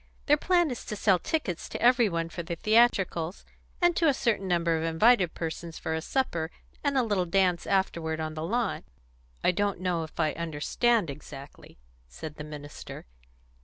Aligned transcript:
Their 0.25 0.35
plan 0.35 0.71
is 0.71 0.83
to 0.85 0.95
sell 0.95 1.19
tickets 1.19 1.69
to 1.69 1.79
every 1.79 2.09
one 2.09 2.29
for 2.29 2.41
the 2.41 2.55
theatricals, 2.55 3.45
and 3.83 3.95
to 3.97 4.07
a 4.07 4.15
certain 4.15 4.47
number 4.47 4.75
of 4.75 4.83
invited 4.83 5.35
persons 5.35 5.77
for 5.77 5.93
a 5.93 6.01
supper, 6.01 6.49
and 6.83 6.97
a 6.97 7.03
little 7.03 7.27
dance 7.27 7.67
afterward 7.67 8.19
on 8.19 8.33
the 8.33 8.41
lawn." 8.41 8.83
"I 9.43 9.51
don't 9.51 9.79
know 9.79 10.01
if 10.01 10.19
I 10.19 10.31
understand 10.31 11.11
exactly," 11.11 11.77
said 12.07 12.37
the 12.37 12.43
minister. 12.43 13.05